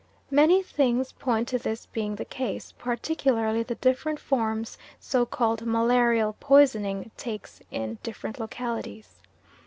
[0.31, 6.33] Many things point to this being the case; particularly the different forms so called malarial
[6.39, 9.21] poisoning takes in different localities.